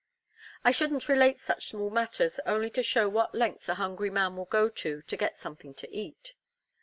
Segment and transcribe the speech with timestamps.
[0.63, 4.45] I shouldn't relate such small matters, only to show what lengths a hungry man will
[4.45, 6.33] go to, to get something to eat.